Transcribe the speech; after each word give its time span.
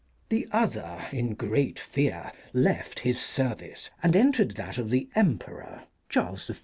The 0.29 0.47
other, 0.51 1.05
in 1.11 1.35
great 1.35 1.77
fear, 1.77 2.31
left 2.53 3.01
his 3.01 3.21
service 3.21 3.91
and 4.01 4.15
entered 4.15 4.55
that 4.55 4.79
of 4.79 4.89
the 4.89 5.09
Emperor 5.13 5.83
(Charles 6.09 6.47
V.). 6.47 6.55